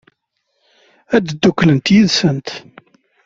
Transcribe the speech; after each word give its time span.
Ad 1.15 1.23
dduklent 1.27 1.87
yid-sent? 1.93 2.49